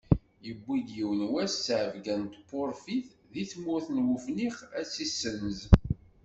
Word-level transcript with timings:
Yuwi-d 0.47 0.89
yiwen 0.97 1.21
wass 1.31 1.53
ttɛebgga 1.57 2.15
n 2.23 2.25
tpurfit 2.35 3.05
seg 3.33 3.45
tmurt 3.51 3.87
n 3.91 4.05
Wefniq 4.09 4.57
ad 4.79 4.85
tt-yesenz. 4.87 5.59